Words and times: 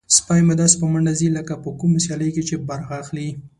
سپی 0.15 0.39
مې 0.47 0.55
داسې 0.61 0.75
په 0.81 0.87
منډه 0.91 1.13
ځي 1.19 1.27
لکه 1.37 1.53
په 1.63 1.69
کومه 1.79 1.99
سیالۍ 2.03 2.29
کې 2.35 2.43
چې 2.49 2.55
برخه 2.69 2.93
اخلي. 3.03 3.29